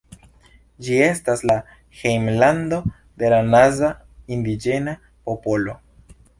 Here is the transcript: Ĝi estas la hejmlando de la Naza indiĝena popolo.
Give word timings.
Ĝi 0.87 0.95
estas 1.07 1.43
la 1.51 1.57
hejmlando 1.99 2.81
de 3.23 3.31
la 3.35 3.45
Naza 3.53 3.93
indiĝena 4.39 4.99
popolo. 5.31 5.81